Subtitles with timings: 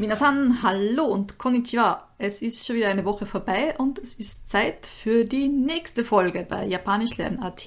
[0.00, 2.08] Minasan, hallo und konnichiwa.
[2.16, 6.46] Es ist schon wieder eine Woche vorbei und es ist Zeit für die nächste Folge
[6.48, 7.66] bei Japanisch lernen AT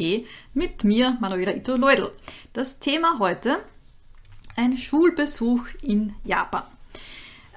[0.55, 2.11] mit mir, Manuela Ito Leudel.
[2.51, 3.59] Das Thema heute,
[4.55, 6.63] ein Schulbesuch in Japan.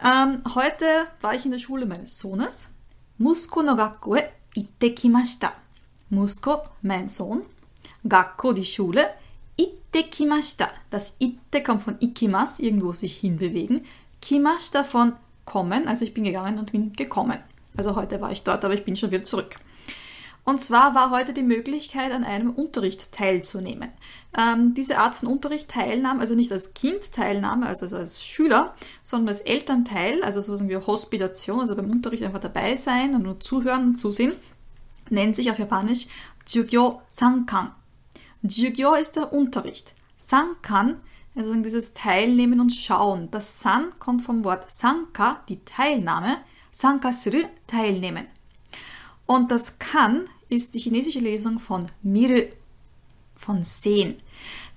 [0.04, 0.84] Ähm, heute
[1.22, 2.68] war ich in der Schule meines Sohnes.
[3.16, 5.52] Musko no gakko e itte kimashita.
[6.10, 7.42] Musko, mein Sohn.
[8.06, 9.08] Gakko, die Schule.
[10.02, 10.70] Kimashita.
[10.90, 13.82] Das itte kommt von ikimas, irgendwo sich hinbewegen.
[14.20, 15.12] Kimashita von
[15.44, 17.38] kommen, also ich bin gegangen und bin gekommen.
[17.76, 19.56] Also heute war ich dort, aber ich bin schon wieder zurück.
[20.44, 23.88] Und zwar war heute die Möglichkeit, an einem Unterricht teilzunehmen.
[24.38, 29.30] Ähm, diese Art von Unterricht teilnahm, also nicht als Kind Teilnahme, also als Schüler, sondern
[29.30, 33.40] als Elternteil, also so sagen wir Hospitation, also beim Unterricht einfach dabei sein und nur
[33.40, 34.34] zuhören und zusehen,
[35.10, 36.06] nennt sich auf Japanisch
[36.48, 37.72] Jugyo Sankan.
[38.42, 39.95] Jugyo ist der Unterricht.
[40.26, 41.00] Sankan
[41.36, 43.30] also dieses Teilnehmen und Schauen.
[43.30, 46.38] Das San kommt vom Wort Sanka, die Teilnahme.
[46.70, 48.26] Sanka suru, teilnehmen.
[49.26, 52.42] Und das Kan ist die chinesische Lesung von Miru,
[53.36, 54.16] von sehen.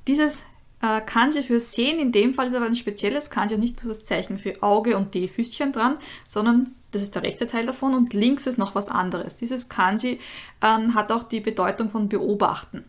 [0.08, 0.44] Dieses
[0.82, 4.38] äh, Kanji für sehen in dem Fall ist aber ein spezielles Kanji, nicht das Zeichen
[4.38, 8.48] für Auge und die Füßchen dran, sondern das ist der rechte Teil davon und links
[8.48, 9.36] ist noch was anderes.
[9.36, 10.20] Dieses Kanji
[10.62, 12.86] ähm, hat auch die Bedeutung von beobachten.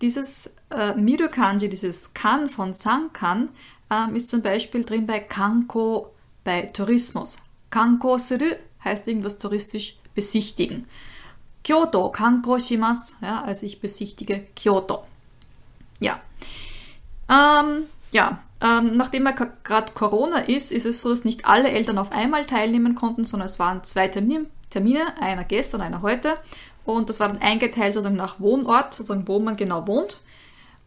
[0.00, 3.48] Dieses äh, Miru-Kanji, dieses Kan von Sankan,
[3.90, 6.12] ähm, ist zum Beispiel drin bei Kanko,
[6.44, 7.38] bei Tourismus.
[7.70, 8.46] Kanko suru
[8.84, 10.86] heißt irgendwas touristisch besichtigen.
[11.64, 15.04] Kyoto, Kanko shimasu, ja, also ich besichtige Kyoto.
[15.98, 16.20] Ja.
[17.28, 19.28] Ähm, ja, ähm, nachdem
[19.64, 23.46] gerade Corona ist, ist es so, dass nicht alle Eltern auf einmal teilnehmen konnten, sondern
[23.46, 26.36] es waren zwei Termine, Termine einer gestern, einer heute.
[26.86, 30.20] Und das war dann eingeteilt sozusagen nach Wohnort, sozusagen wo man genau wohnt.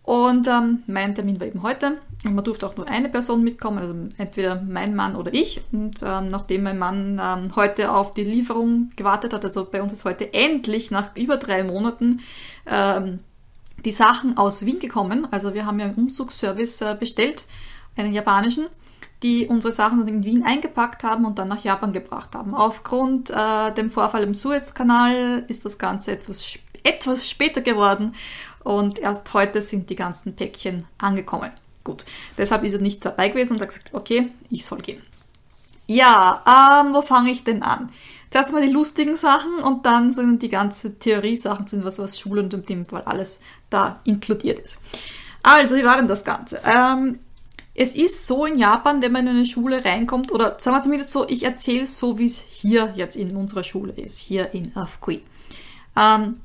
[0.04, 1.98] Und ähm, mein Termin war eben heute.
[2.26, 5.62] Und man durfte auch nur eine Person mitkommen, also entweder mein Mann oder ich.
[5.72, 9.94] Und ähm, nachdem mein Mann ähm, heute auf die Lieferung gewartet hat, also bei uns
[9.94, 12.22] ist heute endlich nach über drei Monaten
[12.66, 13.20] ähm,
[13.86, 15.28] die Sachen aus Wien gekommen.
[15.32, 17.46] Also wir haben ja einen Umzugsservice äh, bestellt,
[17.96, 18.66] einen japanischen
[19.24, 22.54] die unsere Sachen in Wien eingepackt haben und dann nach Japan gebracht haben.
[22.54, 28.16] Aufgrund äh, dem Vorfall im Suezkanal ist das Ganze etwas, etwas später geworden
[28.64, 31.52] und erst heute sind die ganzen Päckchen angekommen.
[31.84, 32.06] Gut,
[32.38, 35.02] deshalb ist er nicht dabei gewesen und hat gesagt, okay, ich soll gehen.
[35.88, 36.44] Ja,
[36.86, 37.92] ähm, wo fange ich denn an?
[38.30, 42.44] Zuerst mal die lustigen Sachen und dann sind die ganzen Theorie-Sachen, sind was, was Schule
[42.44, 43.40] und in dem Fall alles
[43.72, 44.80] da inkludiert ist.
[45.42, 46.62] Also, wie war denn das Ganze?
[46.64, 47.18] Ähm,
[47.80, 51.12] es ist so in Japan, wenn man in eine Schule reinkommt, oder sagen wir zumindest
[51.12, 55.22] so, ich erzähle so, wie es hier jetzt in unserer Schule ist, hier in Afkui.
[55.96, 56.42] Ähm,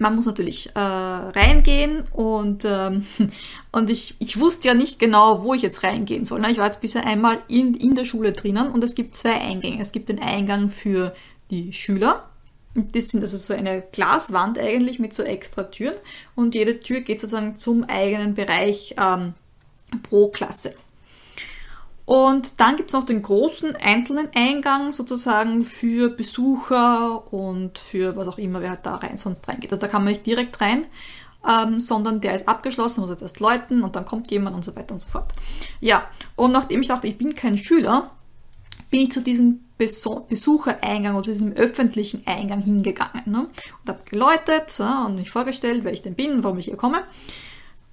[0.00, 3.06] man muss natürlich äh, reingehen und, ähm,
[3.70, 6.40] und ich, ich wusste ja nicht genau, wo ich jetzt reingehen soll.
[6.40, 6.50] Ne?
[6.50, 9.80] Ich war jetzt bisher einmal in, in der Schule drinnen und es gibt zwei Eingänge.
[9.80, 11.14] Es gibt den Eingang für
[11.52, 12.28] die Schüler.
[12.74, 15.94] Das sind also so eine Glaswand eigentlich mit so extra Türen
[16.34, 19.34] und jede Tür geht sozusagen zum eigenen Bereich ähm,
[20.02, 20.74] pro Klasse.
[22.06, 28.28] Und dann gibt es noch den großen einzelnen Eingang sozusagen für Besucher und für was
[28.28, 29.72] auch immer, wer da rein sonst reingeht.
[29.72, 30.86] Also da kann man nicht direkt rein,
[31.48, 34.76] ähm, sondern der ist abgeschlossen, muss jetzt erst läuten und dann kommt jemand und so
[34.76, 35.32] weiter und so fort.
[35.80, 36.04] Ja,
[36.36, 38.10] und nachdem ich dachte, ich bin kein Schüler,
[38.90, 43.48] bin ich zu diesem Besuchereingang oder diesem öffentlichen Eingang hingegangen ne?
[43.80, 47.02] und habe geläutet ja, und mich vorgestellt, wer ich denn bin, warum ich hier komme.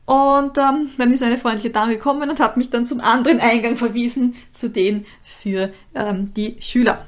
[0.06, 3.78] Und ähm, dann ist eine freundliche Dame gekommen und hat mich dann zum anderen Eingang
[3.78, 7.06] verwiesen, zu den für ähm, die Schüler.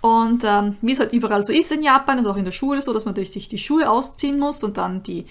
[0.00, 2.82] Und ähm, wie es halt überall so ist in Japan, ist auch in der Schule
[2.82, 5.26] so, dass man durch sich die Schuhe ausziehen muss und dann die,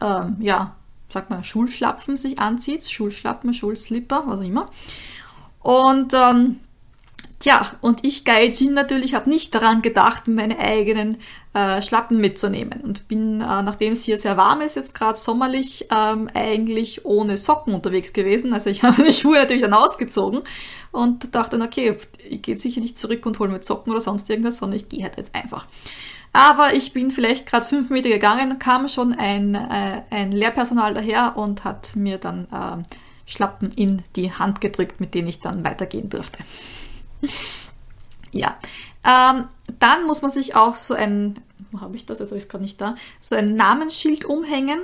[0.00, 0.74] ähm, ja,
[1.08, 4.70] sagt man, Schulschlapfen sich anzieht, Schulschlappen, Schulslipper, was auch immer.
[5.60, 6.60] Und ähm,
[7.44, 11.18] Tja, und ich, Gaijin, natürlich habe nicht daran gedacht, meine eigenen
[11.54, 15.86] äh, Schlappen mitzunehmen und bin, äh, nachdem es hier sehr warm ist, jetzt gerade sommerlich,
[15.94, 18.52] ähm, eigentlich ohne Socken unterwegs gewesen.
[18.52, 20.42] Also ich habe die Schuhe natürlich dann ausgezogen
[20.92, 21.96] und dachte okay,
[22.28, 25.04] ich gehe sicher nicht zurück und hole mir Socken oder sonst irgendwas, sondern ich gehe
[25.04, 25.66] halt jetzt einfach.
[26.32, 31.36] Aber ich bin vielleicht gerade fünf Meter gegangen, kam schon ein, äh, ein Lehrpersonal daher
[31.36, 32.82] und hat mir dann äh,
[33.26, 36.40] Schlappen in die Hand gedrückt, mit denen ich dann weitergehen durfte.
[38.32, 38.56] ja.
[39.04, 39.44] Ähm,
[39.78, 41.38] dann muss man sich auch so ein,
[41.74, 44.78] wo habe ich das, jetzt habe ich es gerade nicht da, so ein Namensschild umhängen,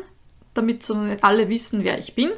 [0.54, 2.30] damit so alle wissen, wer ich bin.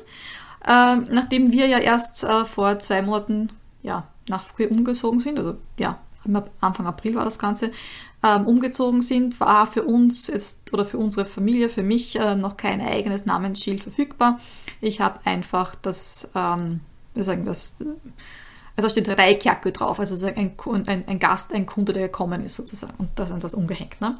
[0.68, 3.48] Ähm, nachdem wir ja erst äh, vor zwei Monaten
[3.82, 5.98] ja, nach Fouquet umgezogen sind, also ja,
[6.60, 7.72] Anfang April war das Ganze,
[8.22, 12.56] ähm, umgezogen sind, war für uns jetzt oder für unsere Familie, für mich äh, noch
[12.56, 14.38] kein eigenes Namensschild verfügbar.
[14.80, 16.80] Ich habe einfach das, ähm,
[17.14, 17.78] wir sagen das,
[18.76, 20.52] also steht Reikjacke drauf, also ein,
[20.86, 24.00] ein, ein, Gast, ein Kunde, der gekommen ist sozusagen und das, und das umgehängt.
[24.00, 24.18] Ne?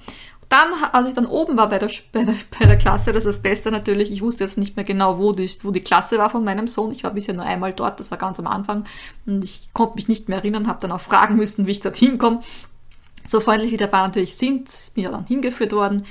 [0.48, 3.36] Dann, als ich dann oben war bei der, bei der, bei der Klasse, das ist
[3.36, 6.28] das Beste natürlich, ich wusste jetzt nicht mehr genau, wo die, wo die Klasse war
[6.28, 6.92] von meinem Sohn.
[6.92, 8.84] Ich war bisher nur einmal dort, das war ganz am Anfang
[9.24, 12.18] und ich konnte mich nicht mehr erinnern, habe dann auch fragen müssen, wie ich dorthin
[12.18, 12.42] komme.
[13.26, 16.04] So freundlich wie der Bar natürlich sind, bin ja dann hingeführt worden.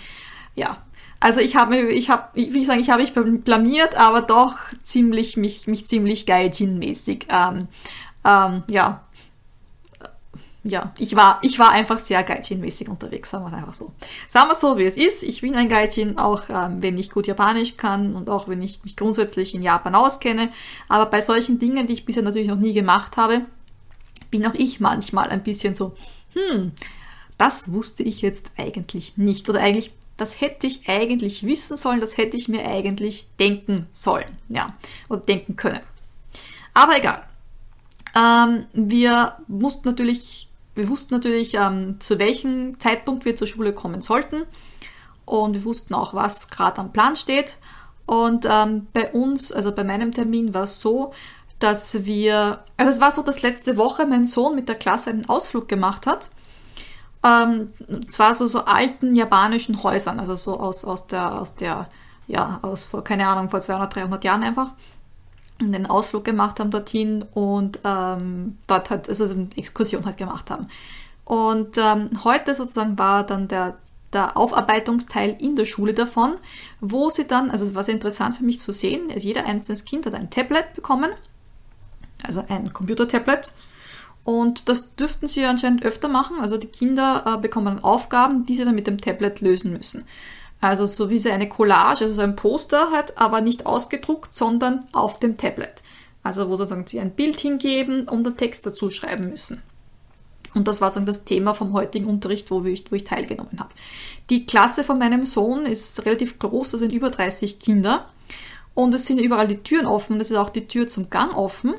[0.56, 0.78] Ja,
[1.20, 5.68] also ich habe ich habe, ich sagen, ich habe mich blamiert, aber doch ziemlich mich
[5.68, 7.28] mich ziemlich Gaijin-mäßig.
[7.30, 7.68] Ähm,
[8.26, 9.04] ähm, ja,
[10.64, 13.94] ja, ich war, ich war einfach sehr Gaijin-mäßig unterwegs, sagen wir es einfach so.
[14.28, 15.24] Sagen wir so, wie es ist.
[15.24, 18.84] Ich bin ein Gaijin, auch ähm, wenn ich gut Japanisch kann und auch wenn ich
[18.84, 20.50] mich grundsätzlich in Japan auskenne.
[20.88, 23.42] Aber bei solchen Dingen, die ich bisher natürlich noch nie gemacht habe,
[24.30, 25.96] bin auch ich manchmal ein bisschen so,
[26.34, 26.74] hm,
[27.40, 29.50] das wusste ich jetzt eigentlich nicht.
[29.50, 34.38] Oder eigentlich, das hätte ich eigentlich wissen sollen, das hätte ich mir eigentlich denken sollen.
[34.48, 34.76] Ja,
[35.10, 35.80] oder denken können.
[36.76, 37.24] Aber egal.
[38.16, 44.02] Ähm, wir mussten natürlich, wir wussten natürlich, ähm, zu welchem Zeitpunkt wir zur Schule kommen
[44.02, 44.44] sollten.
[45.26, 47.58] Und wir wussten auch, was gerade am Plan steht.
[48.06, 51.14] Und ähm, bei uns, also bei meinem Termin, war es so,
[51.60, 55.30] dass wir, also es war so, dass letzte Woche mein Sohn mit der Klasse einen
[55.30, 56.30] Ausflug gemacht hat
[57.24, 57.72] ähm,
[58.08, 61.88] zwar so, so alten japanischen Häusern, also so aus, aus der, aus der,
[62.28, 64.72] ja, aus vor, keine Ahnung, vor 200, 300 Jahren einfach
[65.66, 70.68] einen Ausflug gemacht haben dorthin und ähm, dort halt, also eine Exkursion halt gemacht haben.
[71.26, 73.78] Und ähm, heute sozusagen war dann der,
[74.14, 76.36] der Aufarbeitungsteil in der Schule davon,
[76.80, 80.06] wo sie dann, also es war sehr interessant für mich zu sehen, jeder einzelne Kind
[80.06, 81.12] hat ein Tablet bekommen,
[82.24, 83.54] also ein Computertablet
[84.24, 86.38] und das dürften sie anscheinend öfter machen.
[86.40, 90.06] Also die Kinder äh, bekommen Aufgaben, die sie dann mit dem Tablet lösen müssen.
[90.62, 94.88] Also so wie sie eine Collage, also so ein Poster hat, aber nicht ausgedruckt, sondern
[94.94, 95.82] auf dem Tablet.
[96.24, 99.64] Also wo sozusagen sie ein Bild hingeben und einen Text dazu schreiben müssen.
[100.54, 103.74] Und das war dann das Thema vom heutigen Unterricht, wo ich, wo ich teilgenommen habe.
[104.30, 108.10] Die Klasse von meinem Sohn ist relativ groß, da sind über 30 Kinder.
[108.74, 111.74] Und es sind überall die Türen offen, es ist auch die Tür zum Gang offen.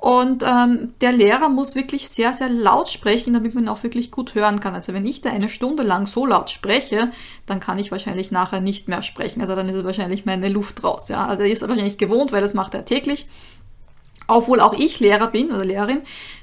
[0.00, 4.34] Und ähm, der Lehrer muss wirklich sehr, sehr laut sprechen, damit man auch wirklich gut
[4.34, 4.74] hören kann.
[4.74, 7.10] Also wenn ich da eine Stunde lang so laut spreche,
[7.46, 9.40] dann kann ich wahrscheinlich nachher nicht mehr sprechen.
[9.40, 11.08] Also dann ist wahrscheinlich meine Luft raus.
[11.08, 11.26] Ja?
[11.26, 13.28] Also er ist wahrscheinlich gewohnt, weil das macht er täglich.
[14.28, 16.02] Obwohl auch ich Lehrer bin oder Lehrerin.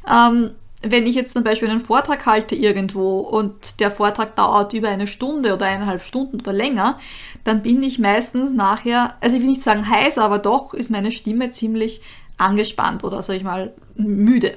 [0.09, 4.89] Ähm, wenn ich jetzt zum Beispiel einen Vortrag halte irgendwo und der Vortrag dauert über
[4.89, 6.99] eine Stunde oder eineinhalb Stunden oder länger,
[7.43, 11.11] dann bin ich meistens nachher, also ich will nicht sagen heiß, aber doch ist meine
[11.11, 12.01] Stimme ziemlich
[12.37, 14.55] angespannt oder sag ich mal müde.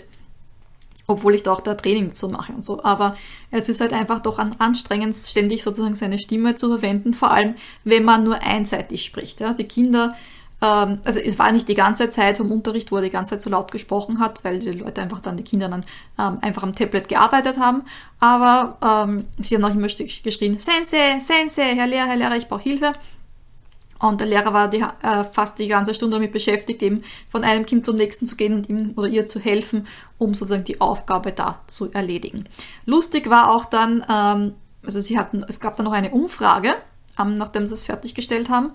[1.07, 2.85] Obwohl ich da auch da Training dazu mache und so.
[2.85, 3.17] Aber
[3.51, 7.55] es ist halt einfach doch anstrengend, ständig sozusagen seine Stimme zu verwenden, vor allem
[7.85, 9.41] wenn man nur einseitig spricht.
[9.41, 9.55] Ja.
[9.55, 10.15] Die Kinder,
[10.61, 13.43] ähm, also es war nicht die ganze Zeit vom Unterricht, wo er die ganze Zeit
[13.43, 15.85] so laut gesprochen hat, weil die Leute einfach dann, die Kinder dann
[16.19, 17.85] ähm, einfach am Tablet gearbeitet haben.
[18.21, 22.63] Aber ähm, sie haben auch immer geschrien, Sensei, Sensei, Herr Lehrer, Herr Lehrer, ich brauche
[22.63, 22.93] Hilfe.
[23.99, 27.67] Und der Lehrer war die, äh, fast die ganze Stunde damit beschäftigt, eben von einem
[27.67, 29.87] Kind zum nächsten zu gehen und ihm oder ihr zu helfen,
[30.19, 32.45] um sozusagen die Aufgabe da zu erledigen.
[32.87, 36.75] Lustig war auch dann, ähm, also sie hatten, es gab dann noch eine Umfrage,
[37.19, 38.71] ähm, nachdem sie es fertiggestellt haben.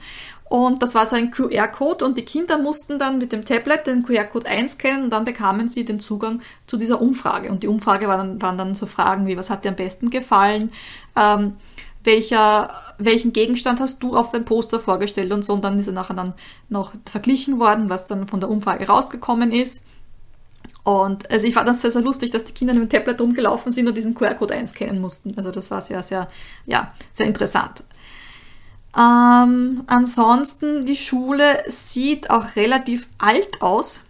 [0.49, 4.03] Und das war so ein QR-Code und die Kinder mussten dann mit dem Tablet den
[4.03, 7.49] QR-Code einscannen und dann bekamen sie den Zugang zu dieser Umfrage.
[7.49, 10.09] Und die Umfrage war dann, waren dann so Fragen wie, was hat dir am besten
[10.09, 10.71] gefallen?
[11.15, 11.55] Ähm,
[12.03, 15.53] welcher, welchen Gegenstand hast du auf dein Poster vorgestellt und so.
[15.53, 16.33] Und dann ist er nachher dann
[16.69, 19.85] noch verglichen worden, was dann von der Umfrage rausgekommen ist.
[20.83, 23.71] Und also ich fand das sehr, sehr lustig, dass die Kinder mit dem Tablet rumgelaufen
[23.71, 25.33] sind und diesen QR-Code einscannen mussten.
[25.37, 26.27] Also das war sehr, sehr,
[26.65, 27.83] ja, sehr interessant.
[28.95, 34.01] Ähm, ansonsten, die Schule sieht auch relativ alt aus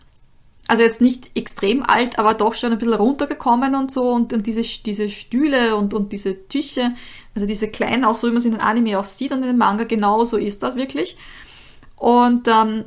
[0.68, 4.48] also jetzt nicht extrem alt, aber doch schon ein bisschen runtergekommen und so und, und
[4.48, 6.94] diese, diese Stühle und, und diese Tische,
[7.36, 9.48] also diese kleinen, auch so wie man es in den Anime auch sieht und in
[9.48, 11.18] den Manga, genau so ist das wirklich.
[11.98, 12.86] Und ähm,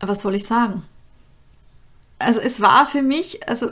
[0.00, 0.82] was soll ich sagen?
[2.18, 3.70] Also es war für mich, also,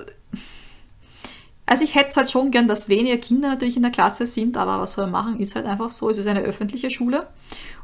[1.64, 4.80] also ich hätte halt schon gern, dass weniger Kinder natürlich in der Klasse sind, aber
[4.80, 6.10] was soll man machen, ist halt einfach so.
[6.10, 7.26] Es ist eine öffentliche Schule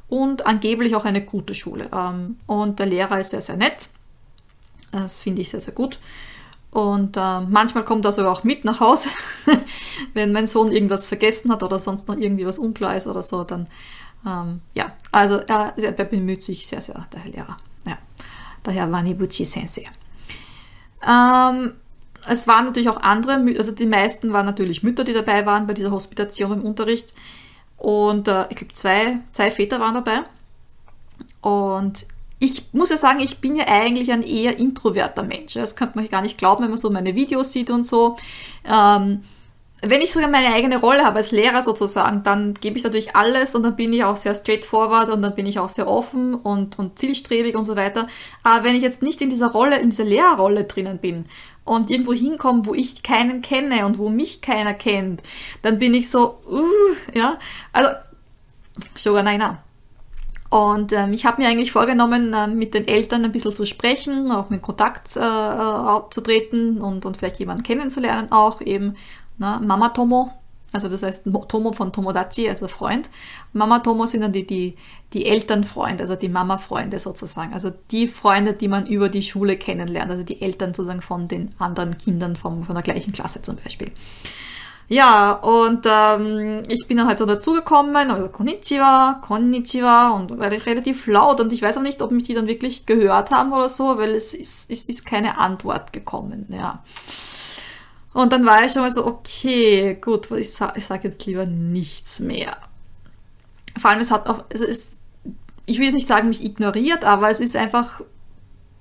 [0.08, 1.88] und angeblich auch eine gute Schule.
[1.94, 3.88] Ähm, und der Lehrer ist sehr, sehr nett
[4.90, 5.98] das finde ich sehr, sehr gut.
[6.70, 9.08] Und äh, manchmal kommt er sogar auch mit nach Hause,
[10.14, 13.42] wenn mein Sohn irgendwas vergessen hat oder sonst noch irgendwie was unklar ist oder so,
[13.44, 13.68] dann
[14.26, 17.56] ähm, ja, also er, er, bemüht sich sehr, sehr, der Herr Lehrer.
[17.86, 17.98] Ja,
[18.66, 19.84] der Herr Wanibuchi Sensei.
[21.06, 21.74] Ähm,
[22.26, 25.74] es waren natürlich auch andere, also die meisten waren natürlich Mütter, die dabei waren bei
[25.74, 27.14] dieser Hospitation im Unterricht.
[27.76, 30.24] Und äh, ich glaube, zwei, zwei Väter waren dabei.
[31.40, 32.06] Und
[32.40, 35.54] ich muss ja sagen, ich bin ja eigentlich ein eher introverter Mensch.
[35.54, 38.16] Das könnte man gar nicht glauben, wenn man so meine Videos sieht und so.
[38.64, 39.24] Ähm,
[39.82, 43.54] wenn ich sogar meine eigene Rolle habe als Lehrer sozusagen, dann gebe ich natürlich alles
[43.54, 46.78] und dann bin ich auch sehr straightforward und dann bin ich auch sehr offen und,
[46.78, 48.08] und zielstrebig und so weiter.
[48.42, 51.26] Aber wenn ich jetzt nicht in dieser Rolle, in dieser Lehrerrolle drinnen bin
[51.64, 55.22] und irgendwo hinkomme, wo ich keinen kenne und wo mich keiner kennt,
[55.62, 57.38] dann bin ich so, uh, ja,
[57.72, 57.90] also,
[58.96, 59.58] sogar nein, nein.
[60.50, 64.32] Und ähm, ich habe mir eigentlich vorgenommen, äh, mit den Eltern ein bisschen zu sprechen,
[64.32, 68.96] auch mit Kontakt äh, äh, zu treten und, und vielleicht jemanden kennenzulernen auch, eben
[69.36, 70.32] na, Mama Tomo,
[70.72, 73.08] also das heißt Tomo von Tomodachi, also Freund.
[73.52, 74.76] Mama Tomo sind dann die, die,
[75.14, 77.54] die Elternfreunde, also die Mama-Freunde sozusagen.
[77.54, 81.54] Also die Freunde, die man über die Schule kennenlernt, also die Eltern sozusagen von den
[81.58, 83.92] anderen Kindern vom, von der gleichen Klasse zum Beispiel.
[84.90, 91.40] Ja, und ähm, ich bin dann halt so dazugekommen, also Konnichiwa, Konnichiwa und relativ laut
[91.40, 94.14] und ich weiß auch nicht, ob mich die dann wirklich gehört haben oder so, weil
[94.14, 96.82] es ist, es ist keine Antwort gekommen, ja.
[98.14, 102.20] Und dann war ich schon mal so, okay, gut, ich, sa ich jetzt lieber nichts
[102.20, 102.56] mehr.
[103.78, 104.96] Vor allem, es hat auch, also es,
[105.66, 108.00] ich will jetzt nicht sagen, mich ignoriert, aber es ist einfach,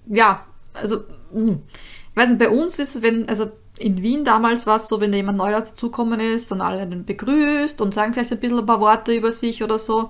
[0.08, 1.64] ja, also, hm.
[2.12, 5.00] ich weiß nicht, bei uns ist es, wenn, also in Wien damals war es so,
[5.02, 8.66] wenn jemand neu dazukommen ist, dann alle den begrüßt und sagen vielleicht ein bisschen ein
[8.66, 10.10] paar Worte über sich oder so.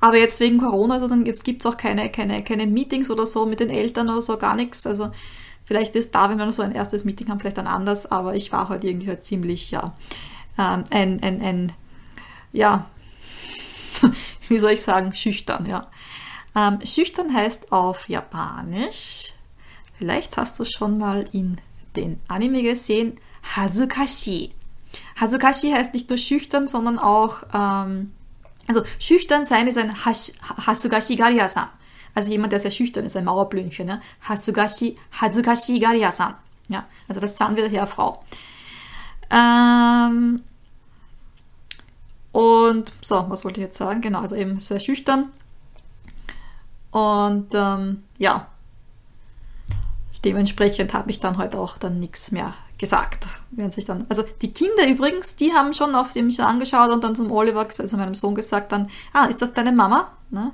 [0.00, 3.46] Aber jetzt wegen Corona, also dann, jetzt gibt's auch keine, keine, keine Meetings oder so
[3.46, 4.86] mit den Eltern oder so, gar nichts.
[4.86, 5.10] Also
[5.68, 8.52] Vielleicht ist da, wenn wir so ein erstes Meeting haben, vielleicht dann anders, aber ich
[8.52, 9.92] war heute halt irgendwie halt ziemlich, ja,
[10.58, 11.72] ähm, ein, ein, ein,
[12.52, 12.86] ja,
[14.48, 15.90] wie soll ich sagen, schüchtern, ja.
[16.56, 19.34] Ähm, schüchtern heißt auf Japanisch,
[19.98, 21.60] vielleicht hast du schon mal in
[21.98, 23.18] den Anime gesehen,
[23.56, 24.54] Hazukashi.
[25.20, 28.12] Hazukashi heißt nicht nur schüchtern, sondern auch, ähm,
[28.66, 31.68] also schüchtern sein ist ein Hazukashi Garia-san.
[32.18, 33.86] Also jemand, der sehr schüchtern ist, ein Mauerblümchen.
[33.86, 34.02] Ne?
[34.22, 36.34] Hatsugashi, Hatsugashi Garia-san.
[36.68, 38.24] Ja, also das San wieder her, Frau.
[39.30, 40.42] Ähm,
[42.32, 44.00] und so, was wollte ich jetzt sagen?
[44.00, 45.32] Genau, also eben sehr schüchtern.
[46.90, 48.48] Und ähm, ja,
[50.24, 53.26] dementsprechend habe ich dann heute auch dann nichts mehr gesagt.
[53.50, 57.02] Während sich dann, also die Kinder übrigens, die haben schon auf mich dann angeschaut und
[57.02, 60.12] dann zum Oliver, also meinem Sohn gesagt dann, ah, ist das deine Mama?
[60.30, 60.52] Ne?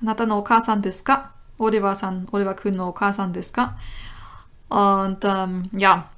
[0.00, 3.76] Und hat dann Okasan Deska, Oliver san, Oliver Kühn Okasan Deska.
[4.68, 6.08] Und ähm, ja,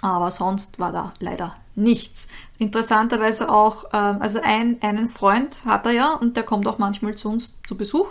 [0.00, 2.28] aber sonst war da leider nichts.
[2.58, 7.14] Interessanterweise auch, ähm, also ein, einen Freund hat er ja und der kommt auch manchmal
[7.14, 8.08] zu uns zu Besuch.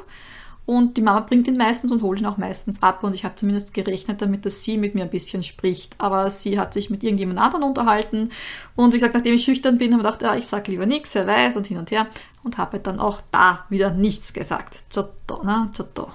[0.66, 3.04] Und die Mama bringt ihn meistens und holt ihn auch meistens ab.
[3.04, 5.96] Und ich habe zumindest gerechnet damit, dass sie mit mir ein bisschen spricht.
[5.98, 8.30] Aber sie hat sich mit irgendjemand anderen unterhalten.
[8.76, 11.16] Und wie gesagt, nachdem ich schüchtern bin, habe ich gedacht, ja, ich sage lieber nichts,
[11.16, 12.08] wer weiß und hin und her.
[12.44, 14.86] Und habe dann auch da wieder nichts gesagt.
[14.94, 15.70] Chotto, ne?
[15.76, 16.10] Chotto.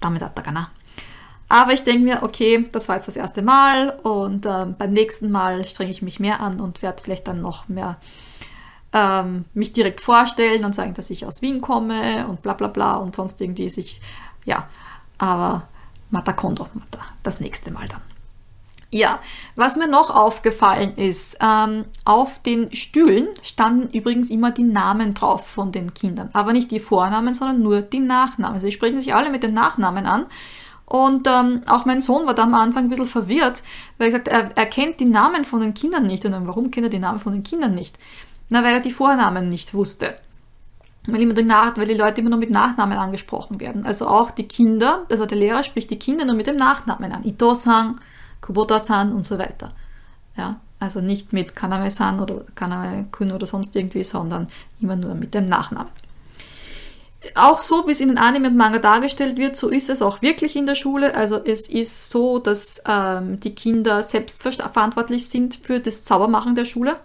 [0.00, 0.70] Damit hat er
[1.48, 5.30] Aber ich denke mir, okay, das war jetzt das erste Mal und äh, beim nächsten
[5.30, 7.96] Mal strenge ich mich mehr an und werde vielleicht dann noch mehr
[8.96, 12.96] ähm, mich direkt vorstellen und sagen, dass ich aus Wien komme und bla bla bla
[12.96, 14.00] und sonst irgendwie sich,
[14.46, 14.68] ja,
[15.18, 15.68] aber
[16.10, 18.00] Mata Kondo, Mata, das nächste Mal dann.
[18.90, 19.18] Ja,
[19.54, 25.46] was mir noch aufgefallen ist, ähm, auf den Stühlen standen übrigens immer die Namen drauf
[25.46, 28.60] von den Kindern, aber nicht die Vornamen, sondern nur die Nachnamen.
[28.60, 30.26] Sie sprechen sich alle mit den Nachnamen an.
[30.88, 33.64] Und ähm, auch mein Sohn war da am Anfang ein bisschen verwirrt,
[33.98, 36.24] weil er gesagt er, er kennt die Namen von den Kindern nicht.
[36.24, 37.98] Und dann, warum kennt er die Namen von den Kindern nicht?
[38.48, 40.14] Na, weil er die Vornamen nicht wusste.
[41.06, 43.84] Weil, immer die, Nach weil die Leute immer nur mit Nachnamen angesprochen werden.
[43.86, 47.24] Also auch die Kinder, also der Lehrer spricht die Kinder nur mit dem Nachnamen an.
[47.24, 48.00] Ito-san,
[48.40, 49.70] Kubota-san und so weiter.
[50.36, 54.48] Ja, also nicht mit Kaname-san oder Kaname-kun oder sonst irgendwie, sondern
[54.80, 55.92] immer nur mit dem Nachnamen.
[57.34, 60.22] Auch so, wie es in den Anime und Manga dargestellt wird, so ist es auch
[60.22, 61.14] wirklich in der Schule.
[61.14, 66.64] Also es ist so, dass ähm, die Kinder selbst verantwortlich sind für das Zaubermachen der
[66.64, 66.96] Schule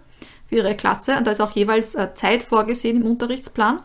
[0.52, 1.16] für ihre Klasse.
[1.16, 3.80] Und da ist auch jeweils äh, Zeit vorgesehen im Unterrichtsplan.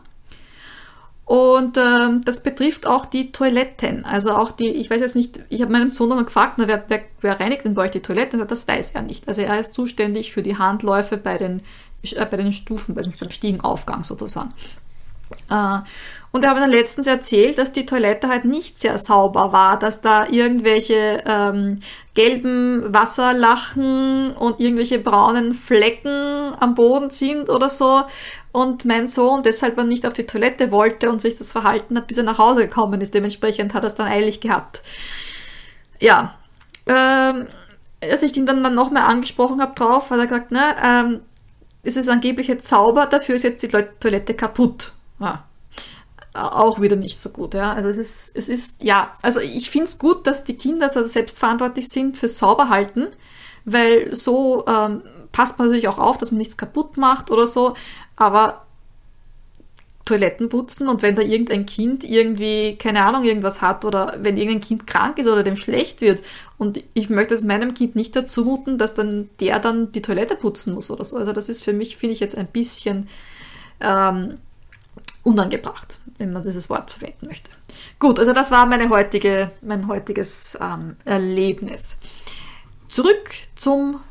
[1.24, 4.04] Und ähm, das betrifft auch die Toiletten.
[4.04, 6.84] Also auch die, ich weiß jetzt nicht, ich habe meinem Sohn noch gefragt, na, wer,
[6.88, 8.46] wer, wer reinigt denn bei euch die Toiletten?
[8.46, 9.28] Das weiß er nicht.
[9.28, 11.62] Also er ist zuständig für die Handläufe bei den,
[12.02, 14.54] äh, bei den Stufen, beim Stiegenaufgang sozusagen.
[15.50, 15.80] Äh,
[16.30, 19.78] und er hat mir dann letztens erzählt, dass die Toilette halt nicht sehr sauber war,
[19.78, 21.80] dass da irgendwelche ähm,
[22.14, 28.02] gelben Wasserlachen und irgendwelche braunen Flecken am Boden sind oder so.
[28.52, 32.18] Und mein Sohn deshalb nicht auf die Toilette wollte und sich das verhalten hat, bis
[32.18, 33.14] er nach Hause gekommen ist.
[33.14, 34.82] Dementsprechend hat er es dann eilig gehabt.
[35.98, 36.34] Ja.
[36.86, 37.46] Ähm,
[38.02, 41.20] als ich ihn dann, dann nochmal angesprochen habe drauf, hat er gesagt, ne, ähm,
[41.82, 44.92] es ist angeblich ein Zauber, dafür ist jetzt die Toilette kaputt.
[45.20, 45.44] Ja.
[46.38, 47.72] Auch wieder nicht so gut, ja.
[47.72, 51.38] Also es ist, es ist, ja, also ich finde es gut, dass die Kinder selbst
[51.38, 53.08] verantwortlich sind fürs Sauberhalten,
[53.64, 55.02] weil so ähm,
[55.32, 57.74] passt man natürlich auch auf, dass man nichts kaputt macht oder so,
[58.16, 58.64] aber
[60.08, 64.62] Toiletten putzen und wenn da irgendein Kind irgendwie, keine Ahnung, irgendwas hat oder wenn irgendein
[64.62, 66.22] Kind krank ist oder dem schlecht wird
[66.56, 70.34] und ich möchte es meinem Kind nicht dazu muten, dass dann der dann die Toilette
[70.34, 71.18] putzen muss oder so.
[71.18, 73.08] Also das ist für mich, finde ich jetzt ein bisschen
[73.80, 74.38] ähm,
[75.23, 77.49] unangebracht, wenn man dieses Wort verwenden möchte.
[77.99, 81.97] Gut, also das war meine heutige, mein heutiges ähm, Erlebnis.
[82.89, 84.01] Zurück zum,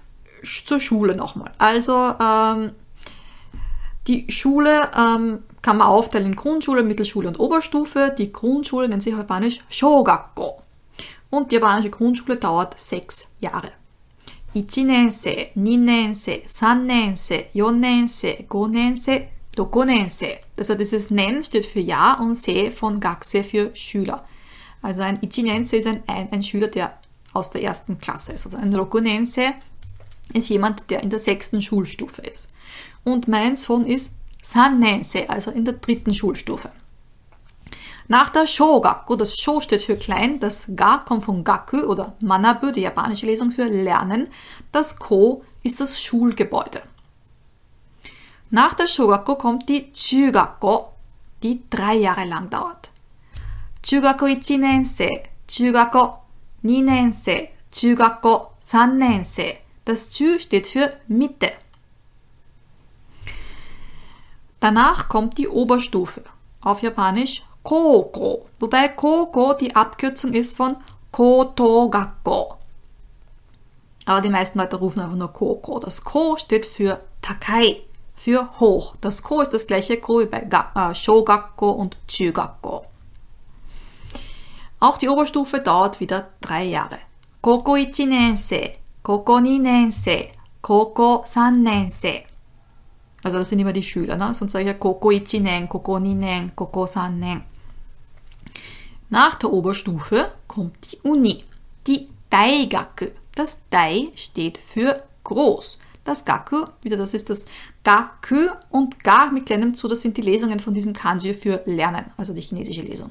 [0.43, 1.53] zur Schule nochmal.
[1.59, 2.73] Also ähm,
[4.09, 8.12] die Schule ähm, kann man aufteilen in Grundschule, Mittelschule und Oberstufe.
[8.17, 10.62] Die Grundschule nennt sich auf Japanisch Shogakko.
[11.31, 13.73] Und die japanische Grundschule dauert sechs Jahre.
[14.55, 19.23] 1年生、2年生、3年生、4年生、5年生、
[19.64, 20.38] 6年生.
[20.58, 24.26] Also dieses Nen steht für Jahr und Se von Gakse für Schüler.
[24.82, 26.98] Also ein Ichinense ist ein, ein, ein, Schüler, der
[27.34, 28.46] aus der ersten Klasse ist.
[28.46, 29.54] Also ein Rokunense
[30.34, 32.54] ist jemand, der in der sechsten Schulstufe ist.
[33.04, 36.70] Und mein Sohn ist Sanense, also in der dritten Schulstufe.
[38.10, 42.72] Nach der Shogaku, das Sho steht für klein, das Ga kommt von Gaku oder Manabu,
[42.72, 44.30] die japanische Lesung für Lernen,
[44.72, 46.82] das Ko ist das Schulgebäude.
[48.50, 50.94] Nach der Shogaku kommt die Chugakko,
[51.44, 52.92] die drei Jahre lang dauert.
[53.84, 55.10] Chugakko 1 Nense,
[55.50, 56.20] Chugakko
[56.63, 59.54] 2 Nense, Chugakko 3 Nense.
[59.84, 61.51] Das Chu steht für Mitte.
[64.62, 66.24] Danach kommt die Oberstufe,
[66.62, 70.77] auf Japanisch Koko, wobei Koko die Abkürzung ist von
[71.12, 72.58] Kotogakko.
[74.06, 75.80] Aber die meisten Leute rufen einfach nur Koko.
[75.80, 77.82] Das Ko steht für Takai,
[78.28, 78.94] für hoch.
[79.00, 82.86] Das Ko ist das gleiche Ko wie bei äh, Shogakko und Chugakko.
[84.82, 87.00] Auch die Oberstufe dauert wieder drei Jahre.
[87.42, 90.28] Koko 1 Nense, Koko 2 Nense,
[90.62, 92.24] Koko 3 Nense.
[93.24, 94.34] Also das sind immer die Schüler, ne?
[94.34, 97.46] sonst sage ich ja Koko Ichinen, Koko Ninen, Koko Sannen.
[99.10, 101.46] Nach der Oberstufe kommt die Uni,
[101.88, 103.06] die Daigaku.
[103.34, 105.78] Das Dai steht für groß.
[106.08, 107.48] Das Gaku, wieder das ist das
[107.84, 112.06] Gaku und Ga mit kleinem zu, das sind die Lesungen von diesem Kanji für Lernen,
[112.15, 113.10] also die chinesische Lesung.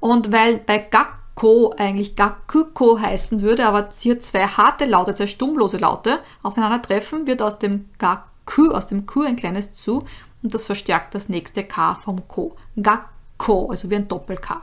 [0.00, 5.76] Und weil bei Gakko eigentlich Gakuko heißen würde, aber hier zwei harte Laute, zwei stummlose
[5.76, 10.04] Laute aufeinandertreffen, wird aus dem Gaku aus dem Q ein kleines zu
[10.42, 12.56] und das verstärkt das nächste K vom Ko.
[12.74, 14.60] Gakko, also wie ein Doppel-K.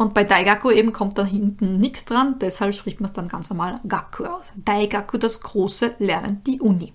[0.00, 3.50] Und bei Daigaku eben kommt da hinten nichts dran, deshalb spricht man es dann ganz
[3.50, 4.50] normal Gaku aus.
[4.56, 6.94] Daigaku, das große Lernen, die Uni.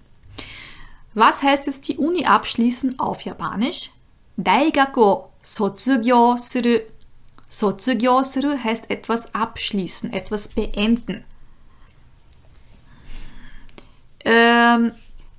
[1.13, 3.91] Was heißt jetzt die Uni abschließen auf Japanisch?
[4.37, 6.79] Daigaku sotsugyo suru.
[7.47, 11.25] Sotsugyo suru heißt etwas abschließen, etwas beenden
[14.21, 14.93] ähm,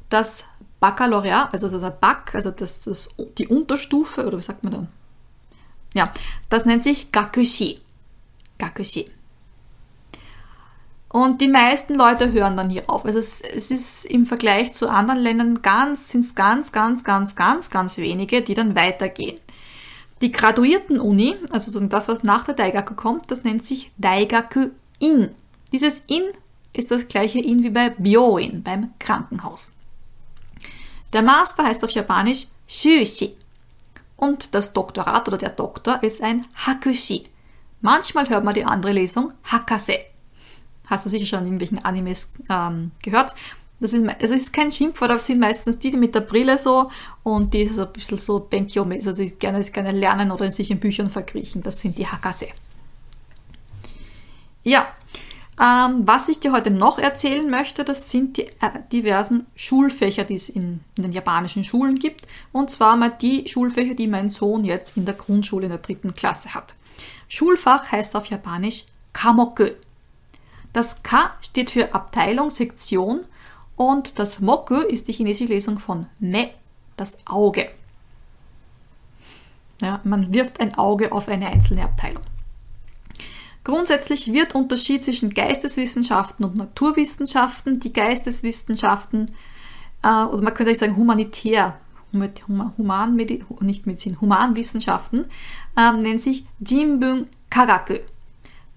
[0.08, 0.44] das
[0.78, 4.88] Baccalaureat, also der Back, also das, das, die Unterstufe, oder wie sagt man dann?
[5.96, 6.12] Ja,
[6.50, 7.80] das nennt sich Gakushi.
[8.58, 9.10] Gakushi.
[11.08, 13.06] Und die meisten Leute hören dann hier auf.
[13.06, 17.34] Also es, es ist im Vergleich zu anderen Ländern ganz, sind es ganz, ganz, ganz,
[17.34, 19.40] ganz, ganz wenige, die dann weitergehen.
[20.20, 25.30] Die graduierten Uni, also das, was nach der Daigaku kommt, das nennt sich Daigaku In.
[25.72, 26.24] Dieses In
[26.74, 29.72] ist das gleiche In wie bei Byoin, beim Krankenhaus.
[31.14, 33.34] Der Master heißt auf Japanisch Shushi
[34.16, 37.24] und das Doktorat oder der Doktor ist ein Hakushi.
[37.80, 39.98] Manchmal hört man die andere Lesung Hakase.
[40.86, 43.34] Hast du sicher schon in irgendwelchen Animes ähm, gehört.
[43.78, 46.56] Das ist, das ist kein Schimpfwort, aber es sind meistens die, die mit der Brille
[46.56, 46.90] so
[47.22, 50.80] und die so ein bisschen so benkyo also die gerne, gerne lernen oder sich in
[50.80, 51.62] Büchern verkriechen.
[51.62, 52.48] Das sind die Hakase.
[54.62, 54.88] Ja,
[55.58, 60.34] ähm, was ich dir heute noch erzählen möchte, das sind die äh, diversen Schulfächer, die
[60.34, 62.26] es in, in, den japanischen Schulen gibt.
[62.52, 66.14] Und zwar mal die Schulfächer, die mein Sohn jetzt in der Grundschule in der dritten
[66.14, 66.74] Klasse hat.
[67.28, 69.68] Schulfach heißt auf Japanisch Kamoku.
[70.74, 73.24] Das Ka steht für Abteilung, Sektion
[73.76, 76.50] und das Moku ist die chinesische Lesung von Me,
[76.98, 77.70] das Auge.
[79.80, 82.22] Ja, man wirft ein Auge auf eine einzelne Abteilung.
[83.66, 87.80] Grundsätzlich wird Unterschied zwischen Geisteswissenschaften und Naturwissenschaften.
[87.80, 89.26] Die Geisteswissenschaften,
[90.04, 91.76] äh, oder man könnte sagen humanitär,
[92.12, 95.24] human, nicht Medizin, Humanwissenschaften,
[95.76, 97.96] äh, nennt sich Jinbun Kagaku.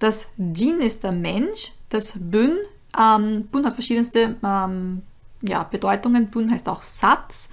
[0.00, 2.56] Das Jin ist der Mensch, Das Bün,
[3.00, 5.02] ähm, Bün hat verschiedenste ähm,
[5.42, 6.32] ja, Bedeutungen.
[6.32, 7.48] Bün heißt auch Satz,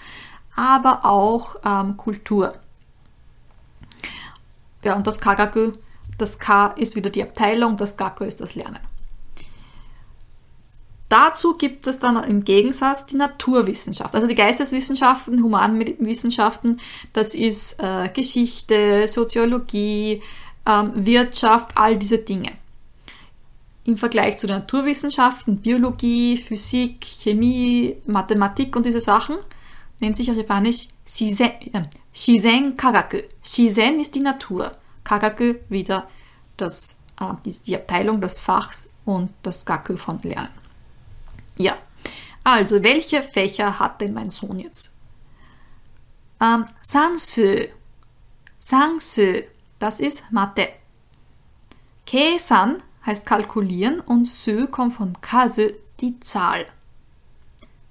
[0.55, 2.55] aber auch ähm, Kultur.
[4.83, 5.73] Ja, und das Kagaku,
[6.17, 8.79] das K ist wieder die Abteilung, das Gaku ist das Lernen.
[11.09, 16.81] Dazu gibt es dann im Gegensatz die Naturwissenschaft, also die Geisteswissenschaften, Humanwissenschaften,
[17.13, 20.21] das ist äh, Geschichte, Soziologie,
[20.65, 22.51] ähm, Wirtschaft, all diese Dinge.
[23.85, 29.37] Im Vergleich zu den Naturwissenschaften, Biologie, Physik, Chemie, Mathematik und diese Sachen,
[30.01, 33.19] nennt sich auf Japanisch Shizen, äh, Shizen Kagaku.
[33.41, 34.73] Shizen ist die Natur,
[35.07, 36.09] Kagaku wieder
[36.57, 40.49] das, äh, die, die Abteilung des Fachs und das Gaku von Lernen.
[41.55, 41.77] Ja,
[42.43, 44.93] also welche Fächer hat denn mein Sohn jetzt?
[46.41, 47.67] Ähm, Sansu.
[48.59, 49.43] Sansu,
[49.79, 50.67] das ist Mathe.
[52.05, 55.69] Keisan heißt kalkulieren und Su kommt von Kasu,
[56.01, 56.65] die Zahl.